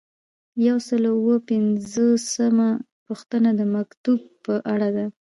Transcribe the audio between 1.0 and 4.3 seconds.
او اووه پنځوسمه پوښتنه د مکتوب